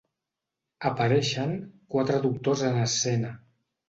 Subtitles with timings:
[0.89, 1.53] Apareixen
[1.97, 3.31] quatre doctors en escena.